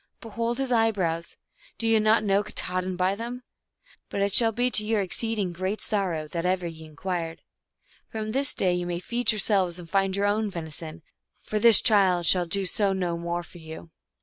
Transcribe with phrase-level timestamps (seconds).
[0.19, 1.37] Behold his eyebrows;
[1.77, 3.43] do ye not know Katahdin by them?
[4.09, 7.43] But it shall be to your exceed ing great sorrow that ever ye inquired.
[8.09, 11.03] From this day ye may feed yourselves and find your own veni son,
[11.43, 13.99] for this child shall do so no more for you." THUNDER STORIES.